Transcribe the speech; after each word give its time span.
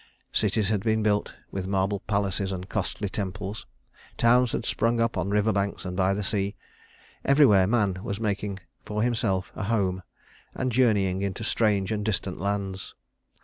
Cities 0.31 0.69
had 0.69 0.83
been 0.83 1.03
built, 1.03 1.35
with 1.51 1.67
marble 1.67 1.99
palaces 1.99 2.51
and 2.51 2.67
costly 2.67 3.07
temples. 3.07 3.67
Towns 4.17 4.51
had 4.51 4.65
sprung 4.65 4.99
up 4.99 5.15
on 5.15 5.29
river 5.29 5.53
banks 5.53 5.85
and 5.85 5.95
by 5.95 6.15
the 6.15 6.23
sea. 6.23 6.55
Everywhere 7.23 7.67
man 7.67 7.99
was 8.03 8.19
making 8.19 8.61
for 8.83 9.03
himself 9.03 9.51
a 9.55 9.65
home, 9.65 10.01
and 10.55 10.71
journeying 10.71 11.21
into 11.21 11.43
strange 11.43 11.91
and 11.91 12.03
distant 12.03 12.39
lands. 12.39 12.95